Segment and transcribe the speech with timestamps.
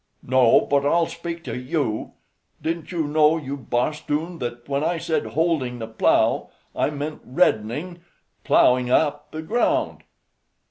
[0.23, 2.13] "No, but I'll speak to you.
[2.59, 8.03] Didn't you know, you bosthoon, that when I said 'holding the plow,' I meant reddening
[8.43, 10.01] [plowing up] the ground?"